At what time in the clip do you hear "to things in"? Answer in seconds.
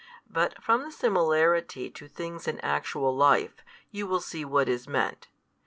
1.91-2.59